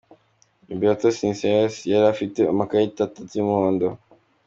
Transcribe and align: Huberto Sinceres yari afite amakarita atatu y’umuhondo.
Huberto 0.69 1.07
Sinceres 1.17 1.75
yari 1.91 2.05
afite 2.13 2.39
amakarita 2.53 2.99
atatu 3.05 3.31
y’umuhondo. 3.35 3.87